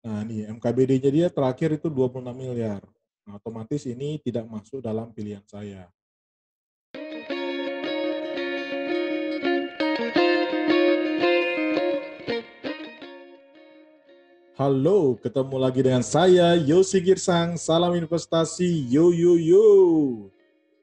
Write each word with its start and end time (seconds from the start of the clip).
Nah, 0.00 0.24
nih 0.24 0.48
MKBD-nya 0.48 1.10
dia 1.12 1.28
terakhir 1.28 1.76
itu 1.76 1.92
26 1.92 2.32
miliar. 2.32 2.80
Nah, 3.28 3.36
otomatis 3.36 3.84
ini 3.84 4.16
tidak 4.16 4.48
masuk 4.48 4.80
dalam 4.80 5.12
pilihan 5.12 5.44
saya. 5.44 5.92
Halo, 14.56 15.20
ketemu 15.20 15.56
lagi 15.60 15.80
dengan 15.84 16.00
saya 16.00 16.56
Yosi 16.56 17.04
Girsang. 17.04 17.60
Salam 17.60 17.92
investasi, 17.92 18.88
yo 18.88 19.12
yo 19.12 19.36
yo. 19.36 19.68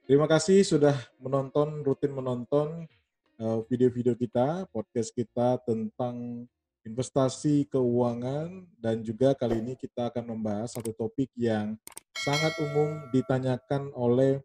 Terima 0.05 0.29
kasih 0.29 0.61
sudah 0.61 0.93
menonton, 1.17 1.81
rutin 1.81 2.13
menonton 2.13 2.85
eh, 3.41 3.59
video-video 3.65 4.13
kita, 4.13 4.69
podcast 4.69 5.09
kita 5.09 5.57
tentang 5.65 6.45
investasi 6.87 7.67
keuangan 7.67 8.63
dan 8.79 9.03
juga 9.03 9.35
kali 9.35 9.59
ini 9.59 9.73
kita 9.75 10.07
akan 10.09 10.33
membahas 10.33 10.73
satu 10.79 10.95
topik 10.95 11.27
yang 11.35 11.75
sangat 12.15 12.53
umum 12.63 13.11
ditanyakan 13.11 13.91
oleh 13.93 14.39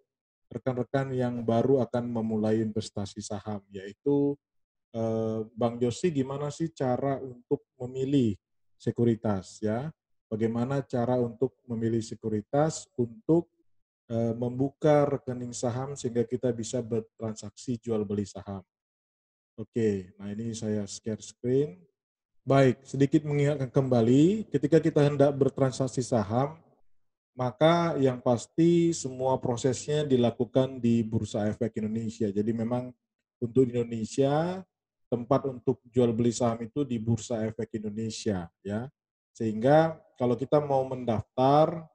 rekan-rekan 0.53 1.15
yang 1.17 1.41
baru 1.41 1.81
akan 1.81 2.11
memulai 2.11 2.61
investasi 2.61 3.25
saham 3.25 3.63
yaitu 3.73 4.37
eh, 4.93 5.41
Bang 5.57 5.81
Josi 5.81 6.11
gimana 6.13 6.53
sih 6.53 6.69
cara 6.75 7.17
untuk 7.23 7.65
memilih 7.81 8.37
sekuritas 8.77 9.63
ya 9.63 9.89
bagaimana 10.33 10.81
cara 10.81 11.21
untuk 11.21 11.53
memilih 11.69 12.01
sekuritas 12.01 12.89
untuk 12.97 13.53
eh, 14.09 14.33
membuka 14.33 15.05
rekening 15.05 15.53
saham 15.53 15.93
sehingga 15.93 16.25
kita 16.25 16.49
bisa 16.57 16.81
bertransaksi 16.81 17.77
jual 17.77 18.09
beli 18.09 18.25
saham. 18.25 18.65
Oke, 19.61 20.17
nah 20.17 20.33
ini 20.33 20.57
saya 20.57 20.89
share 20.89 21.21
screen. 21.21 21.77
Baik, 22.43 22.83
sedikit 22.83 23.23
mengingatkan 23.23 23.71
kembali, 23.71 24.51
ketika 24.51 24.83
kita 24.83 25.07
hendak 25.07 25.31
bertransaksi 25.31 26.03
saham, 26.03 26.59
maka 27.39 27.95
yang 28.03 28.19
pasti 28.19 28.91
semua 28.91 29.39
prosesnya 29.39 30.03
dilakukan 30.03 30.83
di 30.83 31.07
Bursa 31.07 31.47
Efek 31.47 31.79
Indonesia. 31.79 32.27
Jadi 32.35 32.51
memang 32.51 32.91
untuk 33.39 33.71
Indonesia, 33.71 34.59
tempat 35.07 35.47
untuk 35.47 35.87
jual 35.87 36.11
beli 36.11 36.35
saham 36.35 36.67
itu 36.67 36.83
di 36.83 36.99
Bursa 36.99 37.47
Efek 37.47 37.79
Indonesia. 37.79 38.51
ya. 38.67 38.91
Sehingga 39.31 40.03
kalau 40.19 40.35
kita 40.35 40.59
mau 40.59 40.83
mendaftar, 40.83 41.87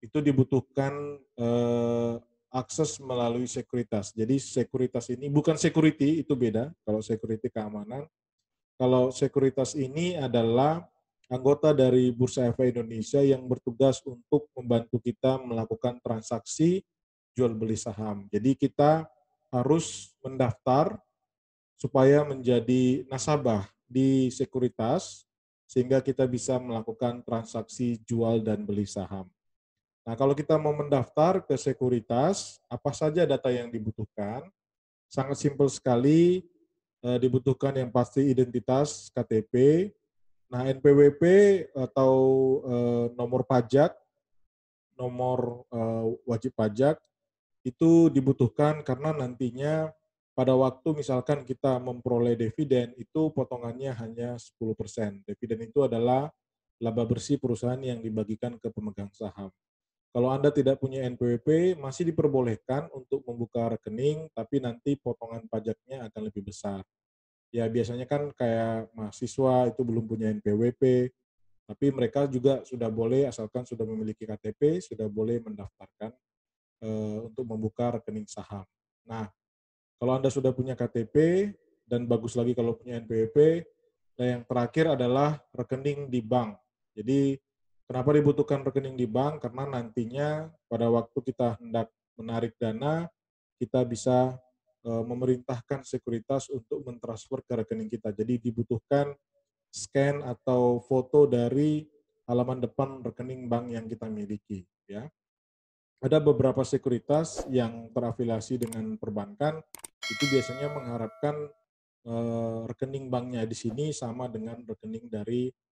itu 0.00 0.24
dibutuhkan 0.24 1.20
eh, 1.36 2.14
akses 2.48 2.96
melalui 2.96 3.44
sekuritas. 3.44 4.16
Jadi 4.16 4.40
sekuritas 4.40 5.12
ini 5.12 5.28
bukan 5.28 5.60
security, 5.60 6.24
itu 6.24 6.32
beda. 6.32 6.72
Kalau 6.80 7.04
security 7.04 7.52
keamanan, 7.52 8.08
kalau 8.82 9.14
sekuritas 9.14 9.78
ini 9.78 10.18
adalah 10.18 10.82
anggota 11.30 11.70
dari 11.70 12.10
Bursa 12.10 12.50
Efek 12.50 12.74
Indonesia 12.74 13.22
yang 13.22 13.46
bertugas 13.46 14.02
untuk 14.02 14.50
membantu 14.58 14.98
kita 14.98 15.38
melakukan 15.38 16.02
transaksi 16.02 16.82
jual 17.30 17.54
beli 17.54 17.78
saham. 17.78 18.26
Jadi 18.34 18.58
kita 18.58 19.06
harus 19.54 20.10
mendaftar 20.18 20.98
supaya 21.78 22.26
menjadi 22.26 23.06
nasabah 23.06 23.70
di 23.86 24.34
sekuritas 24.34 25.30
sehingga 25.70 26.02
kita 26.02 26.26
bisa 26.26 26.58
melakukan 26.58 27.22
transaksi 27.22 28.02
jual 28.02 28.42
dan 28.42 28.66
beli 28.66 28.90
saham. 28.90 29.30
Nah, 30.02 30.18
kalau 30.18 30.34
kita 30.34 30.58
mau 30.58 30.74
mendaftar 30.74 31.38
ke 31.38 31.54
sekuritas, 31.54 32.58
apa 32.66 32.90
saja 32.90 33.22
data 33.22 33.46
yang 33.54 33.70
dibutuhkan? 33.70 34.42
Sangat 35.06 35.38
simpel 35.38 35.70
sekali, 35.70 36.42
uh, 37.02 37.18
dibutuhkan 37.18 37.74
yang 37.76 37.90
pasti 37.90 38.30
identitas 38.30 39.10
KTP, 39.12 39.88
nah 40.48 40.66
NPWP 40.66 41.22
atau 41.74 42.14
uh, 42.64 43.06
nomor 43.18 43.44
pajak, 43.44 43.92
nomor 44.96 45.66
uh, 45.68 46.06
wajib 46.26 46.54
pajak 46.54 46.96
itu 47.62 48.10
dibutuhkan 48.10 48.82
karena 48.82 49.14
nantinya 49.14 49.94
pada 50.32 50.56
waktu 50.56 50.96
misalkan 50.96 51.44
kita 51.44 51.78
memperoleh 51.78 52.34
dividen 52.34 52.96
itu 52.96 53.30
potongannya 53.30 53.92
hanya 54.00 54.40
10%. 54.40 55.28
Dividen 55.28 55.60
itu 55.68 55.84
adalah 55.84 56.32
laba 56.82 57.04
bersih 57.06 57.38
perusahaan 57.38 57.78
yang 57.78 58.02
dibagikan 58.02 58.58
ke 58.58 58.72
pemegang 58.72 59.12
saham. 59.14 59.52
Kalau 60.12 60.28
Anda 60.28 60.52
tidak 60.52 60.76
punya 60.76 61.08
NPWP, 61.08 61.80
masih 61.80 62.04
diperbolehkan 62.12 62.92
untuk 62.92 63.24
membuka 63.24 63.72
rekening, 63.72 64.28
tapi 64.36 64.60
nanti 64.60 64.92
potongan 65.00 65.48
pajaknya 65.48 66.04
akan 66.12 66.28
lebih 66.28 66.52
besar. 66.52 66.84
Ya 67.48 67.64
biasanya 67.64 68.04
kan 68.04 68.28
kayak 68.36 68.92
mahasiswa 68.92 69.72
itu 69.72 69.80
belum 69.80 70.04
punya 70.04 70.28
NPWP, 70.36 71.08
tapi 71.64 71.86
mereka 71.88 72.28
juga 72.28 72.60
sudah 72.68 72.92
boleh 72.92 73.24
asalkan 73.24 73.64
sudah 73.64 73.88
memiliki 73.88 74.28
KTP, 74.28 74.84
sudah 74.84 75.08
boleh 75.08 75.40
mendaftarkan 75.40 76.12
e, 76.84 76.88
untuk 77.32 77.48
membuka 77.48 77.96
rekening 77.96 78.28
saham. 78.28 78.68
Nah, 79.08 79.32
kalau 79.96 80.12
Anda 80.20 80.28
sudah 80.28 80.52
punya 80.52 80.76
KTP 80.76 81.48
dan 81.88 82.04
bagus 82.04 82.36
lagi 82.36 82.52
kalau 82.52 82.76
punya 82.76 83.00
NPWP, 83.00 83.64
dan 84.12 84.26
yang 84.28 84.42
terakhir 84.44 84.92
adalah 84.92 85.40
rekening 85.56 86.12
di 86.12 86.20
bank. 86.20 86.60
Jadi 86.92 87.40
Kenapa 87.92 88.08
dibutuhkan 88.16 88.64
rekening 88.64 88.96
di 88.96 89.04
bank? 89.04 89.44
Karena 89.44 89.68
nantinya 89.68 90.48
pada 90.64 90.88
waktu 90.88 91.12
kita 91.28 91.60
hendak 91.60 91.92
menarik 92.16 92.56
dana, 92.56 93.04
kita 93.60 93.84
bisa 93.84 94.40
e, 94.80 94.88
memerintahkan 94.88 95.84
sekuritas 95.84 96.48
untuk 96.48 96.88
mentransfer 96.88 97.44
ke 97.44 97.52
rekening 97.52 97.92
kita. 97.92 98.08
Jadi 98.16 98.48
dibutuhkan 98.48 99.12
scan 99.68 100.24
atau 100.24 100.80
foto 100.80 101.28
dari 101.28 101.84
halaman 102.24 102.64
depan 102.64 103.04
rekening 103.04 103.44
bank 103.52 103.76
yang 103.76 103.84
kita 103.84 104.08
miliki. 104.08 104.64
Ya, 104.88 105.12
ada 106.00 106.16
beberapa 106.16 106.64
sekuritas 106.64 107.44
yang 107.52 107.92
terafiliasi 107.92 108.56
dengan 108.56 108.96
perbankan 108.96 109.60
itu 110.08 110.24
biasanya 110.32 110.72
mengharapkan 110.72 111.36
e, 112.08 112.14
rekening 112.72 113.12
banknya 113.12 113.44
di 113.44 113.52
sini 113.52 113.92
sama 113.92 114.32
dengan 114.32 114.64
rekening 114.64 115.12
dari 115.12 115.52
Eh, 115.52 115.71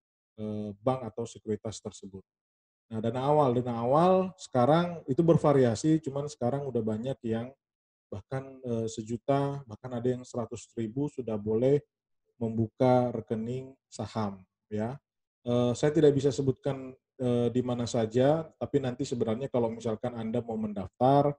bank 0.81 1.01
atau 1.13 1.25
sekuritas 1.29 1.79
tersebut. 1.81 2.25
Nah, 2.91 2.99
dana 2.99 3.23
awal, 3.23 3.55
dana 3.55 3.87
awal 3.87 4.35
sekarang 4.35 5.07
itu 5.07 5.23
bervariasi, 5.23 6.03
cuman 6.03 6.27
sekarang 6.27 6.67
udah 6.67 6.83
banyak 6.83 7.19
yang 7.23 7.55
bahkan 8.11 8.59
e, 8.67 8.91
sejuta, 8.91 9.63
bahkan 9.63 9.95
ada 9.95 10.11
yang 10.11 10.27
seratus 10.27 10.67
ribu 10.75 11.07
sudah 11.07 11.39
boleh 11.39 11.79
membuka 12.43 13.15
rekening 13.15 13.79
saham. 13.87 14.43
Ya, 14.67 14.99
e, 15.47 15.71
saya 15.79 15.95
tidak 15.95 16.19
bisa 16.19 16.35
sebutkan 16.35 16.95
di 17.53 17.61
mana 17.61 17.85
saja, 17.85 18.49
tapi 18.57 18.81
nanti 18.81 19.05
sebenarnya 19.05 19.53
kalau 19.53 19.69
misalkan 19.69 20.17
anda 20.17 20.41
mau 20.41 20.57
mendaftar, 20.57 21.37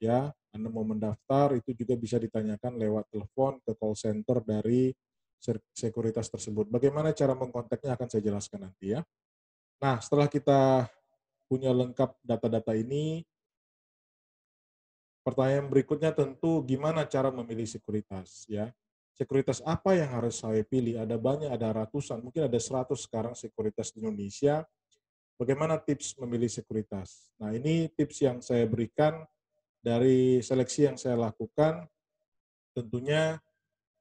ya, 0.00 0.32
anda 0.56 0.72
mau 0.72 0.88
mendaftar 0.88 1.52
itu 1.52 1.76
juga 1.76 2.00
bisa 2.00 2.16
ditanyakan 2.16 2.80
lewat 2.80 3.12
telepon 3.12 3.60
ke 3.60 3.76
call 3.76 3.92
center 3.92 4.40
dari 4.40 4.88
sekuritas 5.72 6.26
tersebut. 6.28 6.66
Bagaimana 6.66 7.14
cara 7.14 7.32
mengkontaknya 7.32 7.94
akan 7.94 8.08
saya 8.10 8.22
jelaskan 8.22 8.68
nanti 8.68 8.98
ya. 8.98 9.00
Nah, 9.78 10.02
setelah 10.02 10.26
kita 10.26 10.90
punya 11.46 11.70
lengkap 11.70 12.18
data-data 12.20 12.74
ini, 12.74 13.22
pertanyaan 15.22 15.70
berikutnya 15.70 16.10
tentu 16.10 16.66
gimana 16.66 17.06
cara 17.06 17.30
memilih 17.30 17.64
sekuritas 17.64 18.44
ya. 18.50 18.74
Sekuritas 19.18 19.58
apa 19.66 19.98
yang 19.98 20.14
harus 20.14 20.42
saya 20.42 20.62
pilih? 20.62 20.98
Ada 20.98 21.18
banyak, 21.18 21.50
ada 21.50 21.74
ratusan, 21.74 22.22
mungkin 22.22 22.46
ada 22.46 22.58
seratus 22.62 23.02
sekarang 23.06 23.34
sekuritas 23.34 23.90
di 23.90 24.06
Indonesia. 24.06 24.62
Bagaimana 25.34 25.78
tips 25.78 26.18
memilih 26.22 26.50
sekuritas? 26.50 27.30
Nah, 27.38 27.54
ini 27.54 27.90
tips 27.94 28.16
yang 28.22 28.38
saya 28.38 28.66
berikan 28.66 29.26
dari 29.82 30.38
seleksi 30.42 30.90
yang 30.90 30.98
saya 30.98 31.18
lakukan. 31.18 31.86
Tentunya 32.74 33.42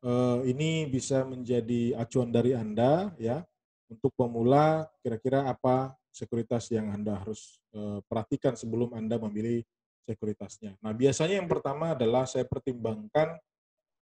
uh, 0.03 0.41
ini 0.45 0.85
bisa 0.89 1.23
menjadi 1.23 1.97
acuan 1.97 2.29
dari 2.29 2.53
Anda 2.53 3.13
ya 3.17 3.41
untuk 3.87 4.11
pemula 4.13 4.85
kira-kira 5.01 5.47
apa 5.47 5.95
sekuritas 6.11 6.67
yang 6.73 6.91
Anda 6.91 7.21
harus 7.21 7.61
uh, 7.77 8.01
perhatikan 8.05 8.57
sebelum 8.57 8.93
Anda 8.97 9.21
memilih 9.21 9.63
sekuritasnya. 10.07 10.79
Nah, 10.81 10.95
biasanya 10.95 11.37
yang 11.37 11.49
pertama 11.51 11.93
adalah 11.93 12.23
saya 12.25 12.47
pertimbangkan 12.47 13.37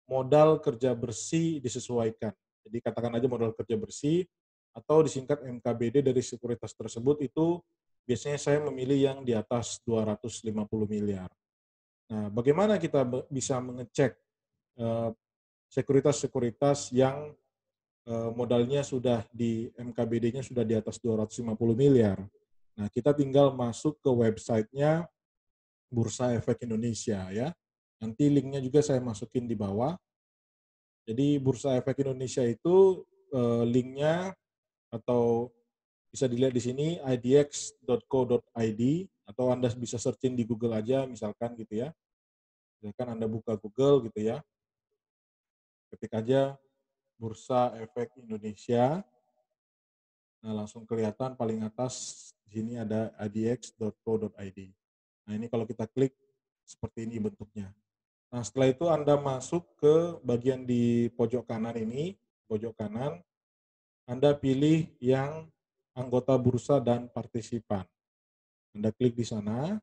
modal 0.06 0.62
kerja 0.62 0.94
bersih 0.94 1.58
disesuaikan. 1.64 2.36
Jadi 2.66 2.78
katakan 2.82 3.16
aja 3.18 3.26
modal 3.26 3.56
kerja 3.58 3.80
bersih 3.80 4.28
atau 4.76 5.02
disingkat 5.02 5.42
MKBD 5.42 6.04
dari 6.04 6.22
sekuritas 6.22 6.76
tersebut 6.76 7.24
itu 7.24 7.64
biasanya 8.06 8.38
saya 8.38 8.60
memilih 8.70 9.00
yang 9.00 9.18
di 9.26 9.34
atas 9.34 9.82
250 9.88 10.52
miliar. 10.86 11.32
Nah, 12.06 12.30
bagaimana 12.30 12.78
kita 12.78 13.02
bisa 13.32 13.58
mengecek 13.58 14.14
uh, 14.78 15.10
sekuritas-sekuritas 15.76 16.96
yang 16.96 17.36
eh, 18.08 18.30
modalnya 18.32 18.80
sudah 18.80 19.28
di 19.36 19.68
MKBD-nya 19.76 20.40
sudah 20.40 20.64
di 20.64 20.80
atas 20.80 21.04
250 21.04 21.52
miliar. 21.76 22.24
Nah, 22.80 22.88
kita 22.88 23.12
tinggal 23.12 23.52
masuk 23.52 24.00
ke 24.00 24.08
websitenya 24.08 25.08
Bursa 25.92 26.32
Efek 26.32 26.64
Indonesia 26.64 27.28
ya. 27.32 27.52
Nanti 28.00 28.32
linknya 28.32 28.64
juga 28.64 28.80
saya 28.80 29.04
masukin 29.04 29.48
di 29.48 29.56
bawah. 29.56 29.96
Jadi 31.04 31.38
Bursa 31.44 31.76
Efek 31.76 32.08
Indonesia 32.08 32.44
itu 32.48 33.04
eh, 33.36 33.64
linknya 33.68 34.32
atau 34.96 35.52
bisa 36.08 36.32
dilihat 36.32 36.56
di 36.56 36.64
sini 36.64 36.88
idx.co.id 37.04 38.82
atau 39.28 39.46
Anda 39.52 39.68
bisa 39.76 40.00
searching 40.00 40.40
di 40.40 40.48
Google 40.48 40.80
aja 40.80 41.04
misalkan 41.04 41.52
gitu 41.60 41.84
ya. 41.84 41.92
Misalkan 42.80 43.20
Anda 43.20 43.28
buka 43.28 43.60
Google 43.60 44.08
gitu 44.08 44.24
ya. 44.24 44.40
Ketik 45.90 46.14
aja 46.16 46.58
Bursa 47.16 47.76
Efek 47.80 48.16
Indonesia. 48.20 49.04
Nah, 50.46 50.54
langsung 50.54 50.86
kelihatan 50.86 51.34
paling 51.34 51.66
atas 51.66 52.30
di 52.46 52.62
sini 52.62 52.78
ada 52.78 53.10
idx.co.id. 53.18 54.60
Nah, 55.26 55.34
ini 55.34 55.50
kalau 55.50 55.66
kita 55.66 55.90
klik 55.90 56.14
seperti 56.62 57.10
ini 57.10 57.18
bentuknya. 57.18 57.74
Nah, 58.30 58.46
setelah 58.46 58.70
itu 58.70 58.86
Anda 58.92 59.18
masuk 59.18 59.66
ke 59.80 60.22
bagian 60.22 60.68
di 60.68 61.10
pojok 61.16 61.48
kanan 61.50 61.78
ini, 61.80 62.14
pojok 62.46 62.78
kanan, 62.78 63.24
Anda 64.06 64.38
pilih 64.38 64.92
yang 65.02 65.50
anggota 65.96 66.36
bursa 66.38 66.78
dan 66.84 67.10
partisipan. 67.10 67.88
Anda 68.76 68.92
klik 68.92 69.16
di 69.16 69.24
sana. 69.24 69.80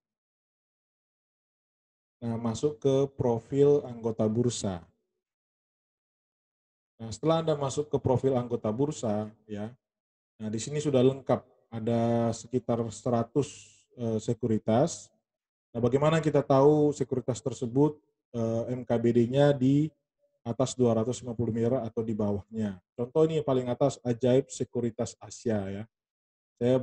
Nah, 2.22 2.36
masuk 2.38 2.78
ke 2.78 3.10
profil 3.18 3.82
anggota 3.82 4.28
bursa. 4.30 4.84
Nah, 7.02 7.10
setelah 7.10 7.42
Anda 7.42 7.58
masuk 7.58 7.90
ke 7.90 7.98
profil 7.98 8.38
anggota 8.38 8.70
bursa, 8.70 9.26
ya, 9.50 9.74
nah 10.38 10.46
di 10.46 10.62
sini 10.62 10.78
sudah 10.78 11.02
lengkap. 11.02 11.42
Ada 11.72 12.30
sekitar 12.30 12.78
100 12.78 12.94
eh, 13.98 14.18
sekuritas. 14.22 15.10
Nah, 15.74 15.82
bagaimana 15.82 16.22
kita 16.22 16.46
tahu 16.46 16.94
sekuritas 16.94 17.42
tersebut 17.42 17.98
eh, 18.38 18.78
MKBD-nya 18.78 19.50
di 19.50 19.90
atas 20.46 20.78
250 20.78 21.26
miliar 21.50 21.82
atau 21.82 22.06
di 22.06 22.14
bawahnya. 22.14 22.78
Contoh 22.94 23.26
ini 23.26 23.42
paling 23.42 23.66
atas 23.66 23.98
ajaib 24.06 24.46
sekuritas 24.46 25.18
Asia 25.18 25.58
ya 25.66 25.84
saya 26.62 26.78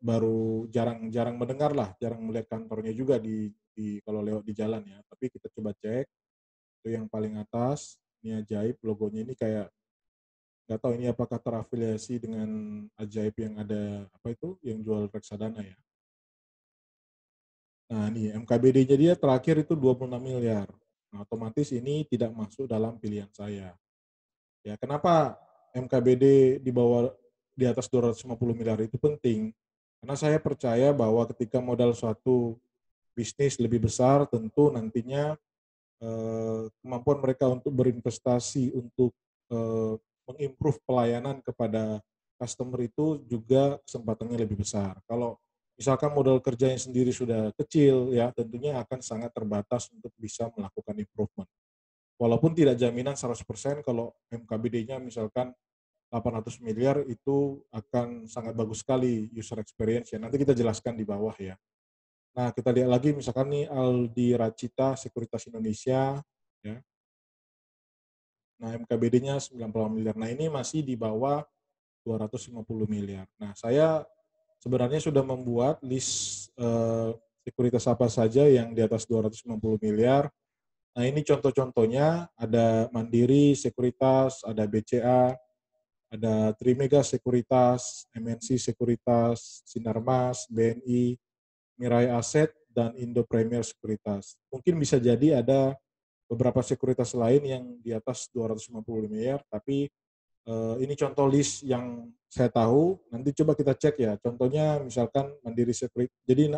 baru 0.00 0.64
jarang-jarang 0.72 1.36
mendengar 1.36 1.76
lah, 1.76 1.92
jarang 2.00 2.24
melihat 2.24 2.56
kantornya 2.56 2.96
juga 2.96 3.20
di, 3.20 3.52
di 3.76 4.00
kalau 4.00 4.24
lewat 4.24 4.40
di 4.40 4.56
jalan 4.56 4.80
ya. 4.88 5.04
Tapi 5.04 5.28
kita 5.28 5.52
coba 5.52 5.76
cek 5.76 6.08
itu 6.80 6.88
yang 6.96 7.04
paling 7.12 7.36
atas 7.36 8.00
ini 8.22 8.38
ajaib 8.38 8.76
logonya 8.82 9.22
ini 9.24 9.34
kayak 9.38 9.70
nggak 10.68 10.80
tahu 10.84 10.92
ini 11.00 11.06
apakah 11.08 11.40
terafiliasi 11.40 12.20
dengan 12.20 12.48
ajaib 13.00 13.34
yang 13.40 13.56
ada 13.56 14.04
apa 14.12 14.28
itu 14.36 14.60
yang 14.60 14.84
jual 14.84 15.08
reksadana 15.08 15.64
ya. 15.64 15.78
Nah 17.88 18.12
ini 18.12 18.28
MKBD-nya 18.36 18.96
dia 19.00 19.14
terakhir 19.16 19.64
itu 19.64 19.72
26 19.72 20.20
miliar. 20.20 20.68
Nah, 21.08 21.24
otomatis 21.24 21.72
ini 21.72 22.04
tidak 22.04 22.36
masuk 22.36 22.68
dalam 22.68 23.00
pilihan 23.00 23.32
saya. 23.32 23.72
Ya, 24.60 24.76
kenapa 24.76 25.40
MKBD 25.72 26.58
di 26.60 26.68
bawah 26.68 27.08
di 27.56 27.64
atas 27.64 27.88
250 27.88 28.28
miliar 28.52 28.78
itu 28.84 29.00
penting 29.00 29.56
karena 29.98 30.14
saya 30.14 30.38
percaya 30.38 30.94
bahwa 30.94 31.26
ketika 31.34 31.58
modal 31.58 31.90
suatu 31.90 32.54
bisnis 33.18 33.58
lebih 33.58 33.82
besar 33.82 34.30
tentu 34.30 34.70
nantinya 34.70 35.34
kemampuan 36.82 37.18
mereka 37.18 37.50
untuk 37.50 37.74
berinvestasi 37.74 38.70
untuk 38.74 39.10
eh, 39.50 39.94
mengimprove 40.28 40.78
pelayanan 40.84 41.40
kepada 41.42 41.98
customer 42.38 42.86
itu 42.86 43.18
juga 43.26 43.82
kesempatannya 43.82 44.38
lebih 44.46 44.62
besar. 44.62 44.94
Kalau 45.10 45.40
misalkan 45.74 46.14
modal 46.14 46.38
kerjanya 46.38 46.78
sendiri 46.78 47.10
sudah 47.10 47.50
kecil 47.58 48.14
ya 48.14 48.30
tentunya 48.30 48.78
akan 48.78 49.02
sangat 49.02 49.30
terbatas 49.34 49.90
untuk 49.90 50.14
bisa 50.14 50.46
melakukan 50.54 50.94
improvement. 50.98 51.50
Walaupun 52.18 52.50
tidak 52.50 52.74
jaminan 52.78 53.14
100% 53.14 53.86
kalau 53.86 54.10
MKBD-nya 54.30 54.98
misalkan 54.98 55.54
800 56.10 56.64
miliar 56.64 57.04
itu 57.06 57.62
akan 57.70 58.26
sangat 58.26 58.58
bagus 58.58 58.82
sekali 58.82 59.30
user 59.30 59.62
experience 59.62 60.10
ya. 60.10 60.18
Nanti 60.18 60.40
kita 60.40 60.56
jelaskan 60.56 60.98
di 60.98 61.06
bawah 61.06 61.36
ya. 61.38 61.54
Nah, 62.36 62.52
kita 62.54 62.70
lihat 62.74 62.90
lagi 62.90 63.10
misalkan 63.14 63.48
nih 63.50 63.66
Aldi 63.68 64.28
Racita 64.36 64.94
Sekuritas 64.94 65.46
Indonesia 65.48 66.20
ya. 66.62 66.76
Nah, 68.58 68.70
MKBD-nya 68.74 69.38
90 69.38 69.94
miliar. 69.94 70.14
Nah, 70.18 70.28
ini 70.28 70.50
masih 70.50 70.82
di 70.82 70.98
bawah 70.98 71.46
250 72.02 72.88
miliar. 72.90 73.26
Nah, 73.38 73.54
saya 73.54 74.02
sebenarnya 74.58 74.98
sudah 74.98 75.22
membuat 75.22 75.78
list 75.86 76.50
eh, 76.58 77.14
sekuritas 77.46 77.86
apa 77.86 78.10
saja 78.10 78.44
yang 78.44 78.74
di 78.74 78.82
atas 78.82 79.06
250 79.06 79.78
miliar. 79.80 80.28
Nah, 80.92 81.06
ini 81.06 81.22
contoh-contohnya 81.22 82.26
ada 82.34 82.90
Mandiri 82.90 83.54
Sekuritas, 83.54 84.42
ada 84.42 84.66
BCA, 84.66 85.38
ada 86.10 86.50
Trimega 86.58 87.06
Sekuritas, 87.06 88.08
MNC 88.16 88.58
Sekuritas, 88.58 89.62
Sinarmas, 89.62 90.50
BNI, 90.50 91.14
Mirai 91.78 92.10
Aset, 92.10 92.52
dan 92.74 92.94
Indo 92.94 93.26
Premier 93.26 93.64
Sekuritas. 93.66 94.38
Mungkin 94.54 94.78
bisa 94.78 95.02
jadi 95.02 95.42
ada 95.42 95.74
beberapa 96.30 96.62
sekuritas 96.62 97.16
lain 97.16 97.42
yang 97.42 97.64
di 97.82 97.90
atas 97.90 98.30
250 98.30 99.10
miliar, 99.10 99.42
tapi 99.50 99.90
eh, 100.46 100.74
ini 100.78 100.94
contoh 100.94 101.26
list 101.26 101.66
yang 101.66 102.06
saya 102.30 102.52
tahu. 102.52 103.00
Nanti 103.10 103.34
coba 103.42 103.58
kita 103.58 103.74
cek 103.74 103.96
ya. 103.98 104.14
Contohnya 104.20 104.78
misalkan 104.84 105.32
Mandiri 105.42 105.74
Sekuritas. 105.74 106.14
Jadi 106.22 106.54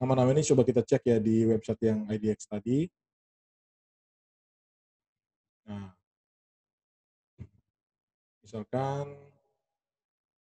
nama-nama 0.00 0.32
ini 0.34 0.42
coba 0.42 0.66
kita 0.66 0.82
cek 0.82 1.02
ya 1.06 1.18
di 1.22 1.46
website 1.46 1.82
yang 1.86 2.08
IDX 2.10 2.50
tadi. 2.50 2.88
Nah, 5.70 5.94
Misalkan 8.50 9.06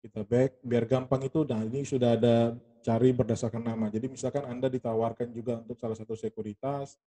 kita 0.03 0.27
back, 0.27 0.59
biar 0.67 0.85
gampang 0.91 1.23
itu, 1.23 1.47
nah 1.47 1.63
ini 1.63 1.87
sudah 1.87 2.19
ada 2.19 2.59
cari 2.83 3.15
berdasarkan 3.15 3.63
nama. 3.63 3.87
Jadi 3.87 4.11
misalkan 4.11 4.43
Anda 4.51 4.67
ditawarkan 4.67 5.31
juga 5.31 5.63
untuk 5.63 5.79
salah 5.79 5.95
satu 5.95 6.19
sekuritas, 6.19 6.99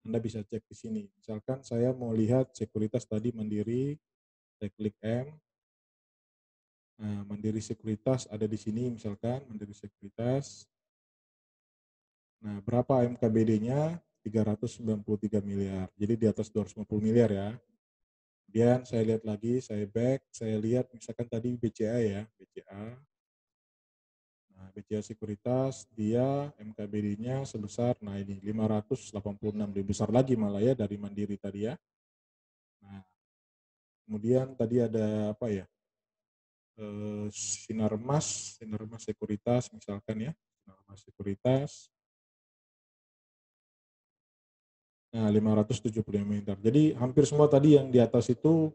Anda 0.00 0.16
bisa 0.16 0.40
cek 0.40 0.64
di 0.64 0.76
sini. 0.76 1.02
Misalkan 1.12 1.60
saya 1.60 1.92
mau 1.92 2.10
lihat 2.16 2.56
sekuritas 2.56 3.04
tadi 3.04 3.36
Mandiri, 3.36 3.92
saya 4.56 4.72
klik 4.72 4.96
M. 5.04 5.28
Nah, 6.98 7.22
Mandiri 7.28 7.62
Sekuritas 7.62 8.26
ada 8.26 8.48
di 8.48 8.58
sini 8.58 8.90
misalkan, 8.90 9.44
Mandiri 9.46 9.76
Sekuritas. 9.76 10.66
Nah, 12.42 12.58
berapa 12.64 13.06
MKBD-nya? 13.06 14.00
393 14.26 15.40
miliar. 15.40 15.86
Jadi 15.94 16.14
di 16.18 16.26
atas 16.26 16.50
250 16.50 17.00
miliar 17.00 17.30
ya. 17.30 17.48
Kemudian 18.48 18.80
saya 18.88 19.04
lihat 19.04 19.28
lagi, 19.28 19.60
saya 19.60 19.84
back, 19.84 20.24
saya 20.32 20.56
lihat 20.56 20.88
misalkan 20.96 21.28
tadi 21.28 21.52
BCA 21.60 22.00
ya, 22.00 22.22
BCA. 22.32 22.96
Nah, 24.56 24.72
BCA 24.72 25.04
Sekuritas, 25.04 25.84
dia 25.92 26.48
MKBD-nya 26.56 27.44
sebesar, 27.44 28.00
nah 28.00 28.16
ini 28.16 28.40
586, 28.40 29.52
lebih 29.52 29.92
besar 29.92 30.08
lagi 30.08 30.32
malah 30.32 30.64
ya 30.64 30.72
dari 30.72 30.96
Mandiri 30.96 31.36
tadi 31.36 31.68
ya. 31.68 31.76
Nah, 32.80 33.04
kemudian 34.08 34.56
tadi 34.56 34.80
ada 34.80 35.36
apa 35.36 35.52
ya, 35.52 35.68
eh, 36.80 37.28
Sinarmas, 37.28 38.56
Sinarmas 38.56 39.04
Sekuritas 39.04 39.68
misalkan 39.76 40.24
ya, 40.24 40.32
Sinarmas 40.64 41.04
Sekuritas, 41.04 41.92
Nah, 45.18 45.34
575 45.34 46.22
miliar. 46.22 46.54
Jadi 46.62 46.94
hampir 46.94 47.26
semua 47.26 47.50
tadi 47.50 47.74
yang 47.74 47.90
di 47.90 47.98
atas 47.98 48.30
itu 48.30 48.70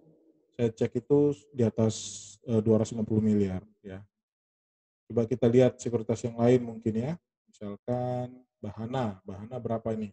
saya 0.59 0.67
cek 0.75 1.00
itu 1.00 1.31
di 1.55 1.63
atas 1.63 1.95
e, 2.43 2.59
eh, 2.59 2.62
250 2.62 3.23
miliar 3.23 3.63
ya. 3.79 4.03
Coba 5.07 5.23
kita 5.23 5.47
lihat 5.47 5.79
sekuritas 5.79 6.19
yang 6.27 6.35
lain 6.35 6.67
mungkin 6.67 7.00
ya. 7.00 7.15
Misalkan 7.47 8.43
Bahana, 8.59 9.23
Bahana 9.23 9.55
berapa 9.55 9.95
ini? 9.95 10.12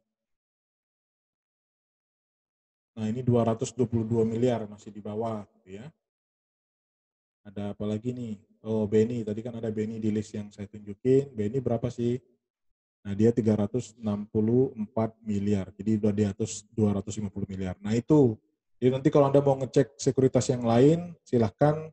Nah, 2.95 3.11
ini 3.11 3.27
222 3.27 4.23
miliar 4.23 4.71
masih 4.71 4.95
di 4.95 5.03
bawah 5.03 5.43
gitu 5.59 5.83
ya. 5.83 5.91
Ada 7.43 7.75
apa 7.75 7.91
lagi 7.91 8.15
nih? 8.15 8.39
Oh, 8.63 8.87
Beni, 8.87 9.27
tadi 9.27 9.43
kan 9.43 9.59
ada 9.59 9.75
Beni 9.75 9.99
di 9.99 10.15
list 10.15 10.31
yang 10.31 10.47
saya 10.55 10.71
tunjukin. 10.71 11.35
Beni 11.35 11.59
berapa 11.59 11.91
sih? 11.91 12.23
Nah, 13.01 13.17
dia 13.17 13.33
364 13.33 13.97
miliar. 15.25 15.73
Jadi 15.73 15.91
udah 15.97 16.13
di 16.13 16.25
atas 16.29 16.69
250 16.77 17.49
miliar. 17.49 17.75
Nah, 17.81 17.97
itu. 17.97 18.37
Jadi 18.81 18.97
nanti 18.97 19.09
kalau 19.13 19.29
Anda 19.29 19.41
mau 19.45 19.57
ngecek 19.61 19.97
sekuritas 20.01 20.49
yang 20.49 20.65
lain, 20.65 21.13
silahkan 21.25 21.93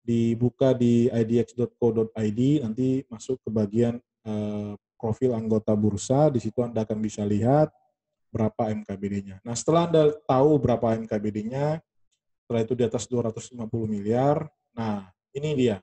dibuka 0.00 0.72
di 0.72 1.12
idx.co.id, 1.12 2.40
nanti 2.64 3.04
masuk 3.10 3.36
ke 3.42 3.50
bagian 3.52 4.00
eh, 4.24 4.72
profil 4.96 5.36
anggota 5.36 5.76
bursa, 5.76 6.32
di 6.32 6.40
situ 6.40 6.64
Anda 6.64 6.88
akan 6.88 6.98
bisa 7.04 7.20
lihat 7.26 7.68
berapa 8.32 8.72
MKBD-nya. 8.72 9.40
Nah, 9.44 9.52
setelah 9.56 9.88
Anda 9.88 10.02
tahu 10.24 10.50
berapa 10.60 10.96
MKBD-nya, 11.04 11.80
setelah 12.44 12.60
itu 12.64 12.74
di 12.76 12.84
atas 12.84 13.08
250 13.08 13.64
miliar, 13.88 14.44
nah 14.76 15.08
ini 15.32 15.56
dia. 15.56 15.76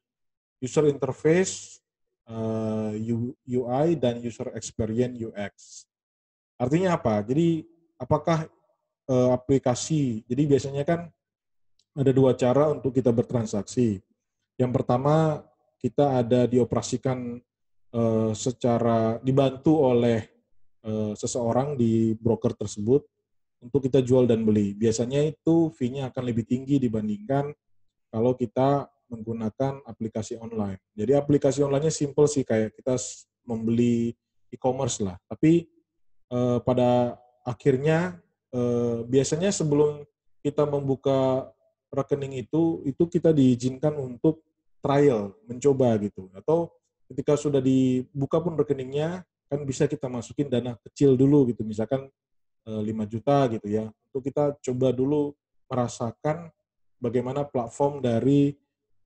User 0.63 0.87
interface 0.87 1.72
UI 2.27 3.89
eh, 3.91 3.99
dan 3.99 4.19
user 4.23 4.51
experience 4.55 5.15
UX. 5.19 5.53
Artinya 6.55 6.95
apa? 6.95 7.19
Jadi 7.25 7.67
apakah 7.99 8.47
uh, 9.11 9.29
aplikasi? 9.35 10.23
Jadi 10.27 10.43
biasanya 10.47 10.83
kan 10.87 11.11
ada 11.93 12.11
dua 12.15 12.33
cara 12.33 12.71
untuk 12.71 12.95
kita 12.95 13.11
bertransaksi. 13.11 13.99
Yang 14.55 14.71
pertama, 14.71 15.43
kita 15.81 16.23
ada 16.23 16.47
dioperasikan 16.47 17.41
uh, 17.91 18.31
secara 18.31 19.19
dibantu 19.19 19.83
oleh 19.83 20.23
uh, 20.87 21.11
seseorang 21.17 21.75
di 21.75 22.15
broker 22.15 22.55
tersebut 22.55 23.03
untuk 23.59 23.83
kita 23.83 23.99
jual 23.99 24.27
dan 24.27 24.47
beli. 24.47 24.75
Biasanya 24.75 25.23
itu 25.27 25.71
fee-nya 25.75 26.11
akan 26.11 26.23
lebih 26.23 26.47
tinggi 26.47 26.79
dibandingkan 26.79 27.51
kalau 28.13 28.37
kita 28.37 28.92
menggunakan 29.13 29.85
aplikasi 29.85 30.41
online. 30.41 30.81
Jadi 30.97 31.13
aplikasi 31.13 31.61
online-nya 31.61 31.93
simple 31.93 32.25
sih 32.25 32.41
kayak 32.41 32.73
kita 32.73 32.97
membeli 33.45 34.17
e-commerce 34.49 35.05
lah. 35.05 35.21
Tapi 35.29 35.69
uh, 36.33 36.57
pada 36.65 37.21
akhirnya 37.45 38.17
uh, 38.53 39.05
biasanya 39.05 39.53
sebelum 39.53 40.01
kita 40.41 40.65
membuka 40.65 41.47
rekening 41.93 42.41
itu 42.41 42.81
itu 42.89 43.05
kita 43.05 43.29
diizinkan 43.29 43.93
untuk 44.01 44.41
trial, 44.83 45.37
mencoba 45.45 45.95
gitu. 46.01 46.27
Atau 46.33 46.73
ketika 47.07 47.37
sudah 47.37 47.61
dibuka 47.61 48.41
pun 48.41 48.57
rekeningnya 48.57 49.23
kan 49.47 49.61
bisa 49.63 49.85
kita 49.85 50.09
masukin 50.09 50.49
dana 50.49 50.75
kecil 50.81 51.13
dulu 51.13 51.53
gitu. 51.53 51.61
Misalkan 51.61 52.09
5 52.65 52.81
eh, 52.83 53.07
juta 53.07 53.37
gitu 53.53 53.67
ya. 53.69 53.85
Untuk 54.11 54.21
kita 54.27 54.57
coba 54.59 54.89
dulu 54.91 55.37
merasakan 55.69 56.51
bagaimana 56.97 57.43
platform 57.43 57.99
dari 58.03 58.55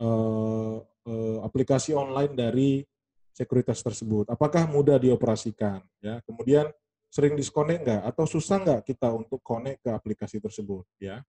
uh, 0.01 0.77
uh, 0.83 1.37
aplikasi 1.45 1.93
online 1.93 2.33
dari 2.33 2.81
sekuritas 3.37 3.85
tersebut. 3.85 4.25
Apakah 4.33 4.65
mudah 4.65 4.97
dioperasikan 4.97 5.85
ya. 6.01 6.17
Kemudian 6.25 6.73
sering 7.07 7.37
diskonek 7.37 7.85
nggak 7.85 8.01
atau 8.09 8.25
susah 8.25 8.57
nggak 8.59 8.81
kita 8.89 9.13
untuk 9.13 9.39
connect 9.45 9.85
ke 9.85 9.89
aplikasi 9.93 10.41
tersebut 10.41 10.83
ya. 10.97 11.21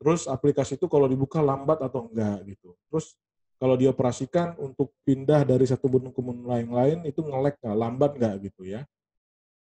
Terus 0.00 0.26
aplikasi 0.26 0.74
itu 0.80 0.90
kalau 0.90 1.06
dibuka 1.06 1.38
lambat 1.38 1.84
atau 1.86 2.08
enggak 2.10 2.42
gitu. 2.50 2.74
Terus 2.90 3.14
kalau 3.60 3.76
dioperasikan 3.76 4.56
untuk 4.56 4.96
pindah 5.04 5.44
dari 5.44 5.68
satu 5.68 5.86
bentuk 5.86 6.16
ke 6.16 6.22
bentuk 6.24 6.48
lain 6.48 6.68
lain 6.72 6.98
itu 7.04 7.20
ngelek 7.20 7.60
nggak, 7.60 7.76
lambat 7.76 8.10
nggak 8.16 8.34
gitu 8.48 8.64
ya. 8.64 8.82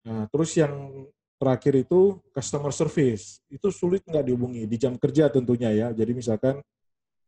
Nah, 0.05 0.29
terus 0.29 0.53
yang 0.53 1.05
terakhir 1.41 1.73
itu 1.73 2.21
customer 2.29 2.69
service. 2.69 3.41
Itu 3.49 3.73
sulit 3.73 4.05
nggak 4.05 4.29
dihubungi 4.29 4.69
di 4.69 4.77
jam 4.77 4.93
kerja 5.01 5.33
tentunya 5.33 5.73
ya. 5.73 5.87
Jadi 5.89 6.13
misalkan 6.13 6.61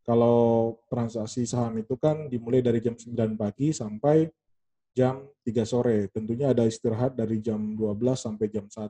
kalau 0.03 0.75
transaksi 0.91 1.47
saham 1.47 1.79
itu 1.79 1.95
kan 1.95 2.27
dimulai 2.27 2.59
dari 2.59 2.83
jam 2.83 2.95
9 2.95 3.39
pagi 3.39 3.71
sampai 3.71 4.27
jam 4.91 5.23
3 5.41 5.63
sore. 5.63 6.11
Tentunya 6.11 6.51
ada 6.51 6.67
istirahat 6.67 7.15
dari 7.15 7.39
jam 7.39 7.73
12 7.73 7.97
sampai 8.19 8.47
jam 8.51 8.67
1. 8.67 8.83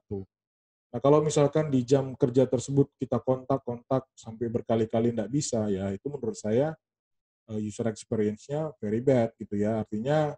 Nah, 0.93 0.99
kalau 1.01 1.25
misalkan 1.25 1.73
di 1.73 1.81
jam 1.81 2.13
kerja 2.13 2.45
tersebut 2.45 2.93
kita 3.01 3.17
kontak-kontak 3.21 4.05
sampai 4.13 4.45
berkali-kali 4.45 5.09
tidak 5.09 5.29
bisa, 5.33 5.65
ya 5.69 5.89
itu 5.89 6.05
menurut 6.05 6.37
saya 6.37 6.77
eh, 7.49 7.59
user 7.61 7.89
experience-nya 7.89 8.73
very 8.77 9.01
bad 9.01 9.33
gitu 9.41 9.57
ya. 9.57 9.81
Artinya 9.81 10.37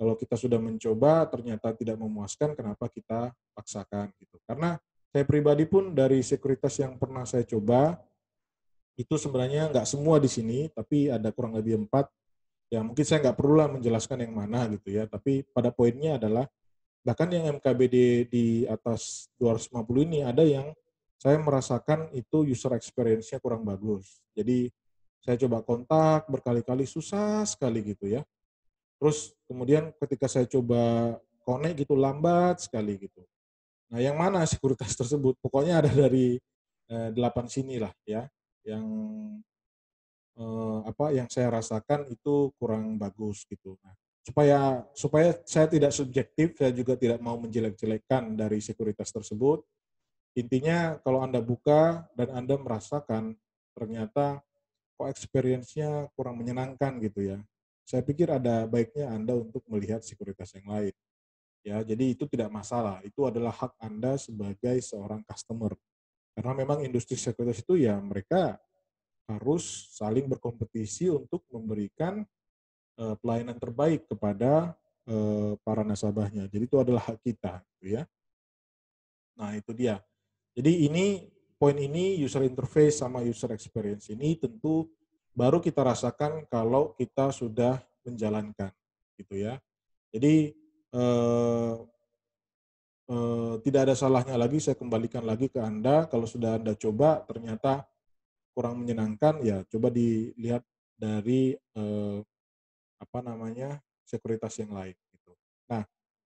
kalau 0.00 0.16
kita 0.16 0.40
sudah 0.40 0.56
mencoba 0.56 1.28
ternyata 1.28 1.76
tidak 1.76 2.00
memuaskan, 2.00 2.56
kenapa 2.56 2.88
kita 2.88 3.36
paksakan 3.52 4.08
gitu. 4.16 4.40
Karena 4.48 4.80
saya 5.12 5.24
pribadi 5.28 5.68
pun 5.68 5.92
dari 5.92 6.24
sekuritas 6.24 6.80
yang 6.80 6.96
pernah 6.96 7.28
saya 7.28 7.44
coba, 7.44 8.00
itu 9.00 9.14
sebenarnya 9.16 9.72
nggak 9.72 9.88
semua 9.88 10.20
di 10.20 10.28
sini, 10.28 10.68
tapi 10.68 11.08
ada 11.08 11.32
kurang 11.32 11.56
lebih 11.56 11.88
empat. 11.88 12.12
Ya 12.68 12.84
mungkin 12.84 13.02
saya 13.02 13.24
nggak 13.24 13.36
perlu 13.40 13.56
lah 13.56 13.68
menjelaskan 13.72 14.28
yang 14.28 14.34
mana 14.36 14.68
gitu 14.68 14.92
ya, 14.92 15.08
tapi 15.08 15.42
pada 15.48 15.72
poinnya 15.72 16.20
adalah 16.20 16.44
bahkan 17.00 17.32
yang 17.32 17.56
MKBD 17.56 18.28
di 18.28 18.68
atas 18.68 19.32
250 19.40 20.06
ini 20.06 20.20
ada 20.20 20.44
yang 20.44 20.68
saya 21.16 21.40
merasakan 21.40 22.12
itu 22.12 22.44
user 22.44 22.76
experience-nya 22.76 23.40
kurang 23.40 23.64
bagus. 23.64 24.20
Jadi 24.36 24.68
saya 25.20 25.36
coba 25.36 25.60
kontak 25.64 26.28
berkali-kali 26.28 26.84
susah 26.88 27.44
sekali 27.44 27.84
gitu 27.84 28.08
ya. 28.08 28.24
Terus 29.00 29.32
kemudian 29.48 29.92
ketika 29.96 30.28
saya 30.28 30.44
coba 30.48 31.16
connect 31.44 31.76
gitu 31.84 31.96
lambat 31.96 32.60
sekali 32.64 33.00
gitu. 33.00 33.24
Nah, 33.92 34.00
yang 34.00 34.16
mana 34.16 34.44
sekuritas 34.50 34.92
tersebut? 34.96 35.36
Pokoknya 35.40 35.84
ada 35.84 35.92
dari 35.92 36.40
eh, 36.88 37.08
delapan 37.12 37.48
sini 37.48 37.76
lah 37.80 37.92
ya, 38.04 38.24
yang 38.66 38.86
eh, 40.38 40.78
apa 40.86 41.12
yang 41.14 41.28
saya 41.30 41.52
rasakan 41.52 42.08
itu 42.10 42.52
kurang 42.56 42.96
bagus 43.00 43.44
gitu. 43.48 43.76
Nah, 43.84 43.94
supaya 44.24 44.84
supaya 44.92 45.36
saya 45.44 45.66
tidak 45.66 45.92
subjektif, 45.94 46.56
saya 46.56 46.72
juga 46.72 46.94
tidak 46.96 47.18
mau 47.20 47.36
menjelek-jelekkan 47.40 48.36
dari 48.36 48.60
sekuritas 48.60 49.10
tersebut. 49.10 49.64
Intinya 50.38 51.00
kalau 51.02 51.26
Anda 51.26 51.42
buka 51.42 52.06
dan 52.14 52.30
Anda 52.30 52.54
merasakan 52.54 53.34
ternyata 53.74 54.38
kok 54.94 55.08
experience-nya 55.10 56.12
kurang 56.14 56.38
menyenangkan 56.38 57.00
gitu 57.02 57.34
ya. 57.34 57.38
Saya 57.88 58.06
pikir 58.06 58.30
ada 58.30 58.68
baiknya 58.70 59.10
Anda 59.10 59.34
untuk 59.34 59.66
melihat 59.66 60.04
sekuritas 60.04 60.54
yang 60.54 60.70
lain. 60.70 60.94
Ya, 61.60 61.82
jadi 61.84 62.16
itu 62.16 62.24
tidak 62.24 62.48
masalah. 62.48 63.02
Itu 63.04 63.26
adalah 63.28 63.52
hak 63.52 63.76
Anda 63.82 64.16
sebagai 64.16 64.80
seorang 64.80 65.20
customer. 65.26 65.74
Karena 66.34 66.52
memang 66.54 66.84
industri 66.86 67.18
sekuritas 67.18 67.60
itu 67.60 67.80
ya 67.80 67.98
mereka 67.98 68.56
harus 69.30 69.94
saling 69.94 70.26
berkompetisi 70.26 71.06
untuk 71.10 71.46
memberikan 71.50 72.26
uh, 72.98 73.14
pelayanan 73.18 73.54
terbaik 73.58 74.10
kepada 74.10 74.74
uh, 75.06 75.54
para 75.62 75.86
nasabahnya. 75.86 76.50
Jadi 76.50 76.64
itu 76.66 76.76
adalah 76.78 77.06
hak 77.06 77.18
kita, 77.22 77.62
gitu 77.78 77.98
ya. 78.00 78.02
Nah 79.38 79.54
itu 79.54 79.70
dia. 79.72 80.02
Jadi 80.52 80.90
ini 80.90 81.30
poin 81.60 81.76
ini 81.78 82.18
user 82.18 82.42
interface 82.42 83.04
sama 83.04 83.22
user 83.22 83.54
experience 83.54 84.10
ini 84.10 84.34
tentu 84.34 84.90
baru 85.30 85.62
kita 85.62 85.86
rasakan 85.86 86.48
kalau 86.50 86.92
kita 86.98 87.30
sudah 87.30 87.78
menjalankan, 88.02 88.74
gitu 89.14 89.38
ya. 89.38 89.60
Jadi 90.10 90.50
eh, 90.90 91.74
eh, 93.10 93.54
tidak 93.66 93.90
ada 93.90 93.94
salahnya 93.98 94.38
lagi 94.38 94.62
saya 94.62 94.78
kembalikan 94.78 95.26
lagi 95.26 95.50
ke 95.50 95.58
anda 95.58 96.06
kalau 96.06 96.24
sudah 96.24 96.56
anda 96.62 96.78
coba 96.78 97.26
ternyata 97.26 97.84
kurang 98.54 98.82
menyenangkan 98.82 99.42
ya 99.42 99.66
coba 99.66 99.90
dilihat 99.90 100.62
dari 100.94 101.58
eh, 101.58 102.18
apa 103.00 103.18
namanya 103.24 103.80
sekuritas 104.04 104.58
yang 104.60 104.74
lain 104.74 104.96
gitu. 105.14 105.32
Nah, 105.70 105.82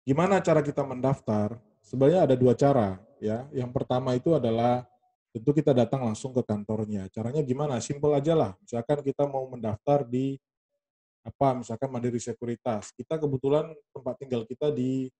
gimana 0.07 0.41
cara 0.41 0.63
kita 0.65 0.87
mendaftar? 0.87 1.59
Sebenarnya 1.83 2.31
ada 2.31 2.35
dua 2.39 2.55
cara 2.55 2.97
ya. 3.19 3.45
Yang 3.51 3.71
pertama 3.75 4.15
itu 4.15 4.33
adalah 4.33 4.87
tentu 5.35 5.51
kita 5.53 5.77
datang 5.77 6.07
langsung 6.07 6.31
ke 6.33 6.41
kantornya. 6.47 7.11
Caranya 7.13 7.43
gimana? 7.43 7.83
Simpel 7.83 8.15
aja 8.17 8.33
lah. 8.33 8.53
Misalkan 8.63 9.03
kita 9.03 9.27
mau 9.27 9.45
mendaftar 9.51 10.07
di 10.07 10.39
apa 11.23 11.59
misalkan 11.59 11.91
Mandiri 11.91 12.23
Sekuritas. 12.23 12.95
Kita 12.95 13.19
kebetulan 13.19 13.71
tempat 13.91 14.15
tinggal 14.19 14.43
kita 14.47 14.71
di 14.71 15.11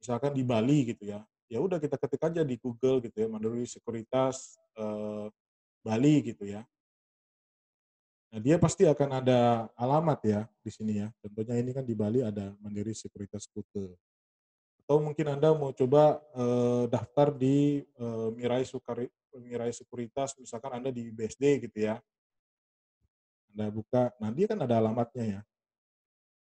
misalkan 0.00 0.32
di 0.32 0.42
Bali 0.42 0.96
gitu 0.96 1.04
ya. 1.04 1.20
Ya 1.50 1.58
udah 1.60 1.76
kita 1.76 2.00
ketik 2.00 2.22
aja 2.24 2.42
di 2.46 2.56
Google 2.56 3.04
gitu 3.04 3.20
ya 3.20 3.28
Mandiri 3.28 3.68
Sekuritas 3.68 4.56
eh, 4.74 5.28
Bali 5.84 6.14
gitu 6.24 6.48
ya. 6.48 6.64
Nah, 8.30 8.38
dia 8.38 8.56
pasti 8.62 8.86
akan 8.86 9.10
ada 9.20 9.66
alamat 9.74 10.20
ya 10.22 10.40
di 10.62 10.70
sini 10.70 11.02
ya. 11.02 11.10
Tentunya 11.18 11.58
ini 11.58 11.70
kan 11.74 11.82
di 11.82 11.98
Bali 11.98 12.22
ada 12.22 12.54
Mandiri 12.62 12.94
Sekuritas 12.94 13.50
Kute. 13.50 13.98
Atau 14.86 15.02
mungkin 15.02 15.26
Anda 15.34 15.50
mau 15.50 15.74
coba 15.74 16.22
eh, 16.38 16.84
daftar 16.86 17.34
di 17.34 17.82
eh, 17.82 18.28
Mirai 18.38 18.62
Sukari, 18.62 19.10
Mirai 19.34 19.74
Sekuritas, 19.74 20.38
misalkan 20.38 20.78
Anda 20.78 20.94
di 20.94 21.10
BSD 21.10 21.66
gitu 21.66 21.90
ya. 21.90 21.98
Anda 23.50 23.66
buka, 23.74 24.14
dia 24.30 24.46
kan 24.46 24.62
ada 24.62 24.78
alamatnya 24.78 25.24
ya. 25.26 25.40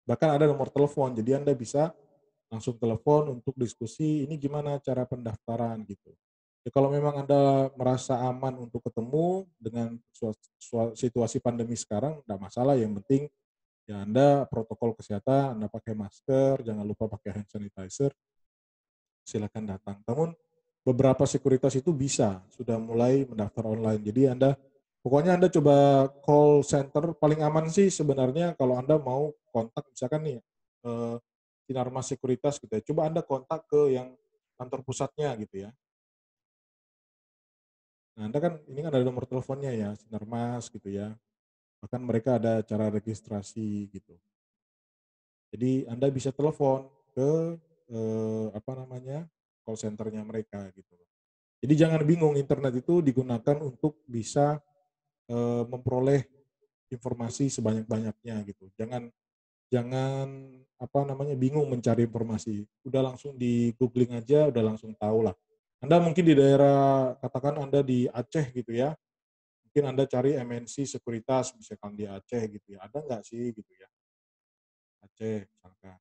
Bahkan 0.05 0.29
ada 0.29 0.45
nomor 0.45 0.69
telepon, 0.69 1.17
jadi 1.17 1.41
Anda 1.41 1.57
bisa 1.57 1.97
langsung 2.53 2.77
telepon 2.77 3.41
untuk 3.41 3.57
diskusi 3.57 4.29
ini 4.29 4.37
gimana 4.37 4.77
cara 4.85 5.09
pendaftaran 5.09 5.81
gitu. 5.89 6.13
Ya, 6.63 6.71
kalau 6.71 6.93
memang 6.93 7.25
Anda 7.25 7.73
merasa 7.75 8.21
aman 8.23 8.55
untuk 8.61 8.85
ketemu 8.87 9.49
dengan 9.57 9.97
situasi 10.95 11.41
pandemi 11.41 11.75
sekarang, 11.75 12.21
tidak 12.23 12.39
masalah. 12.39 12.77
Yang 12.79 13.03
penting 13.03 13.23
ya 13.89 14.05
Anda 14.05 14.45
protokol 14.47 14.95
kesehatan, 14.95 15.59
Anda 15.59 15.67
pakai 15.67 15.97
masker, 15.97 16.63
jangan 16.63 16.87
lupa 16.87 17.11
pakai 17.11 17.41
hand 17.41 17.49
sanitizer, 17.51 18.15
silakan 19.27 19.75
datang. 19.75 20.05
Namun 20.07 20.37
beberapa 20.87 21.27
sekuritas 21.27 21.75
itu 21.75 21.91
bisa 21.91 22.45
sudah 22.55 22.79
mulai 22.79 23.27
mendaftar 23.27 23.67
online. 23.67 24.03
Jadi 24.07 24.23
Anda 24.31 24.55
pokoknya 25.03 25.41
Anda 25.41 25.49
coba 25.51 26.07
call 26.23 26.63
center 26.63 27.17
paling 27.19 27.43
aman 27.43 27.67
sih 27.75 27.91
sebenarnya 27.91 28.55
kalau 28.55 28.79
Anda 28.79 29.03
mau 29.03 29.35
kontak 29.51 29.83
misalkan 29.91 30.21
nih 30.31 30.39
eh, 30.87 31.17
Sinarmas 31.73 32.13
Sekuritas 32.13 32.61
gitu 32.61 32.73
ya. 32.77 32.85
Coba 32.85 33.09
Anda 33.09 33.25
kontak 33.25 33.65
ke 33.67 33.97
yang 33.97 34.13
kantor 34.61 34.85
pusatnya 34.85 35.33
gitu 35.41 35.67
ya 35.67 35.73
Nah, 38.17 38.29
Anda 38.29 38.39
kan 38.45 38.53
ini 38.69 38.81
kan 38.85 38.93
ada 38.93 39.05
nomor 39.05 39.25
teleponnya 39.25 39.73
ya, 39.73 39.91
Sinarmas 39.97 40.69
gitu 40.69 40.89
ya. 40.93 41.17
Bahkan 41.81 42.01
mereka 42.05 42.37
ada 42.37 42.61
cara 42.61 42.93
registrasi 42.93 43.89
gitu. 43.89 44.15
Jadi 45.53 45.85
Anda 45.89 46.09
bisa 46.13 46.33
telepon 46.33 46.89
ke 47.13 47.57
eh, 47.93 48.47
apa 48.53 48.73
namanya 48.77 49.29
call 49.65 49.81
centernya 49.81 50.25
mereka 50.25 50.69
gitu. 50.77 50.97
Jadi 51.63 51.75
jangan 51.79 52.03
bingung 52.05 52.35
internet 52.37 52.85
itu 52.85 53.01
digunakan 53.01 53.57
untuk 53.65 54.01
bisa 54.05 54.61
eh, 55.29 55.65
memperoleh 55.65 56.25
informasi 56.93 57.49
sebanyak-banyaknya 57.49 58.37
gitu. 58.45 58.69
Jangan 58.77 59.09
jangan 59.73 60.29
apa 60.77 60.99
namanya 61.09 61.33
bingung 61.33 61.65
mencari 61.73 62.05
informasi. 62.05 62.69
Udah 62.85 63.01
langsung 63.01 63.41
di 63.41 63.73
googling 63.81 64.21
aja, 64.21 64.53
udah 64.53 64.63
langsung 64.75 64.93
tahu 64.93 65.25
lah. 65.25 65.35
Anda 65.81 65.97
mungkin 65.99 66.23
di 66.29 66.35
daerah 66.37 67.17
katakan 67.19 67.57
Anda 67.57 67.81
di 67.81 68.05
Aceh 68.07 68.53
gitu 68.53 68.77
ya, 68.77 68.93
mungkin 69.65 69.97
Anda 69.97 70.05
cari 70.05 70.37
MNC 70.37 70.85
sekuritas 70.85 71.57
misalkan 71.57 71.97
di 71.97 72.05
Aceh 72.05 72.43
gitu 72.53 72.77
ya. 72.77 72.85
Ada 72.85 73.01
nggak 73.01 73.23
sih 73.25 73.51
gitu 73.57 73.73
ya? 73.73 73.89
Aceh 75.09 75.49
misalkan. 75.49 75.97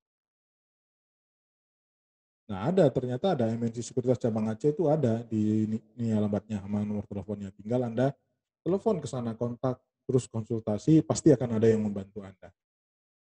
Nah 2.51 2.67
ada, 2.67 2.91
ternyata 2.91 3.31
ada 3.31 3.47
MNC 3.47 3.79
Sekuritas 3.79 4.19
Cabang 4.19 4.51
Aceh 4.51 4.75
itu 4.75 4.91
ada 4.91 5.23
di 5.23 5.71
ini, 5.71 6.11
alamatnya 6.11 6.59
sama 6.59 6.83
nomor 6.83 7.07
teleponnya. 7.07 7.47
Tinggal 7.55 7.87
Anda 7.87 8.11
telepon 8.59 8.99
ke 8.99 9.07
sana, 9.07 9.39
kontak, 9.39 9.79
terus 10.03 10.27
konsultasi, 10.27 10.99
pasti 10.99 11.31
akan 11.31 11.55
ada 11.55 11.71
yang 11.71 11.79
membantu 11.87 12.27
Anda. 12.27 12.51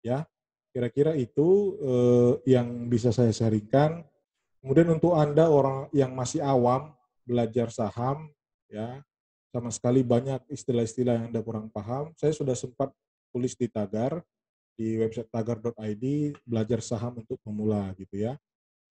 Ya, 0.04 0.28
kira-kira 0.74 1.14
itu 1.14 1.78
eh, 1.80 2.58
yang 2.58 2.90
bisa 2.90 3.14
saya 3.14 3.30
sharingkan. 3.30 4.02
Kemudian 4.60 4.90
untuk 4.90 5.14
Anda 5.14 5.48
orang 5.48 5.94
yang 5.94 6.18
masih 6.18 6.42
awam 6.42 6.92
belajar 7.24 7.70
saham, 7.70 8.32
ya 8.68 9.00
sama 9.54 9.70
sekali 9.70 10.02
banyak 10.02 10.42
istilah-istilah 10.50 11.14
yang 11.14 11.26
Anda 11.30 11.46
kurang 11.46 11.70
paham. 11.70 12.12
Saya 12.18 12.34
sudah 12.34 12.58
sempat 12.58 12.90
tulis 13.30 13.54
di 13.54 13.70
Tagar, 13.70 14.26
di 14.74 14.98
website 14.98 15.30
tagar.id, 15.30 16.04
belajar 16.42 16.80
saham 16.82 17.22
untuk 17.22 17.38
pemula 17.46 17.94
gitu 17.94 18.26
ya 18.26 18.34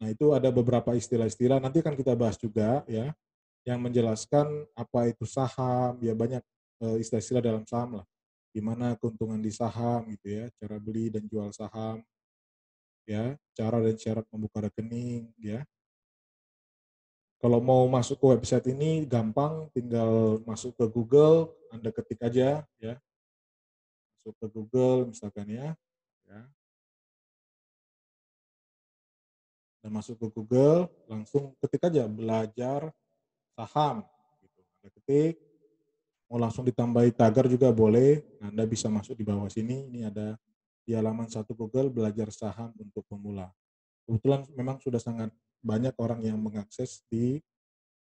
Nah, 0.03 0.11
itu 0.11 0.35
ada 0.35 0.51
beberapa 0.51 0.99
istilah-istilah, 0.99 1.63
nanti 1.63 1.79
akan 1.79 1.95
kita 1.95 2.19
bahas 2.19 2.35
juga 2.35 2.83
ya, 2.91 3.15
yang 3.63 3.79
menjelaskan 3.79 4.67
apa 4.75 5.07
itu 5.07 5.23
saham, 5.23 5.95
ya 6.03 6.11
banyak 6.11 6.43
eh, 6.83 6.97
istilah-istilah 6.99 7.39
dalam 7.39 7.63
saham 7.63 8.03
lah. 8.03 8.07
Gimana 8.53 8.95
keuntungan 9.01 9.41
di 9.41 9.49
saham 9.49 10.13
gitu 10.13 10.29
ya, 10.29 10.45
cara 10.61 10.77
beli 10.77 11.09
dan 11.09 11.25
jual 11.25 11.49
saham, 11.57 12.05
ya, 13.09 13.35
cara 13.57 13.81
dan 13.81 13.97
syarat 13.97 14.29
membuka 14.29 14.69
rekening, 14.69 15.33
ya. 15.41 15.65
Kalau 17.43 17.59
mau 17.59 17.89
masuk 17.91 18.23
ke 18.23 18.27
website 18.39 18.71
ini 18.71 19.03
gampang, 19.09 19.67
tinggal 19.75 20.39
masuk 20.47 20.79
ke 20.79 20.87
Google, 20.87 21.51
Anda 21.75 21.91
ketik 21.91 22.23
aja 22.23 22.63
ya. 22.79 22.95
Masuk 24.23 24.35
ke 24.39 24.47
Google 24.47 25.11
misalkan 25.11 25.51
ya. 25.51 25.75
ya 26.29 26.47
dan 29.83 29.91
masuk 29.91 30.15
ke 30.15 30.27
Google, 30.31 30.87
langsung 31.11 31.59
ketik 31.59 31.91
aja 31.91 32.07
belajar 32.07 32.95
saham. 33.59 34.07
Gitu. 34.39 34.61
Anda 34.79 34.89
ketik, 34.95 35.35
mau 36.33 36.41
langsung 36.41 36.65
ditambahi 36.65 37.13
tagar 37.13 37.45
juga 37.45 37.69
boleh. 37.69 38.25
Anda 38.41 38.65
bisa 38.65 38.89
masuk 38.89 39.21
di 39.21 39.25
bawah 39.29 39.53
sini. 39.53 39.85
Ini 39.93 40.09
ada 40.09 40.41
di 40.81 40.97
halaman 40.97 41.29
satu 41.29 41.53
Google 41.53 41.93
belajar 41.93 42.33
saham 42.33 42.73
untuk 42.81 43.05
pemula. 43.05 43.53
Kebetulan 44.09 44.49
memang 44.57 44.81
sudah 44.81 44.97
sangat 44.97 45.29
banyak 45.61 45.93
orang 46.01 46.25
yang 46.25 46.41
mengakses 46.41 47.05
di 47.13 47.37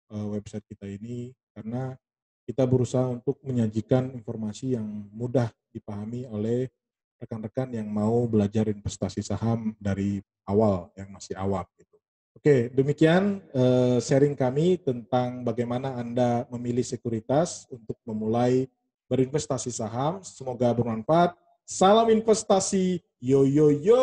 uh, 0.08 0.32
website 0.32 0.64
kita 0.64 0.88
ini 0.88 1.36
karena 1.52 1.92
kita 2.48 2.64
berusaha 2.64 3.04
untuk 3.04 3.36
menyajikan 3.44 4.16
informasi 4.16 4.80
yang 4.80 4.88
mudah 5.12 5.52
dipahami 5.68 6.24
oleh 6.24 6.72
rekan-rekan 7.20 7.68
yang 7.70 7.86
mau 7.86 8.24
belajar 8.24 8.66
investasi 8.66 9.20
saham 9.20 9.76
dari 9.76 10.24
awal, 10.48 10.88
yang 10.96 11.12
masih 11.12 11.36
awam. 11.36 11.68
Oke, 12.42 12.75
demikian 12.75 13.38
uh, 13.54 14.02
sharing 14.02 14.34
kami 14.34 14.75
tentang 14.75 15.46
bagaimana 15.46 15.94
Anda 15.94 16.42
memilih 16.50 16.82
sekuritas 16.82 17.70
untuk 17.70 17.94
memulai 18.02 18.66
berinvestasi 19.06 19.70
saham. 19.70 20.18
Semoga 20.26 20.75
bermanfaat. 20.75 21.38
Salam 21.62 22.11
investasi, 22.11 22.99
yo 23.22 23.46
yo 23.46 23.70
yo. 23.70 24.02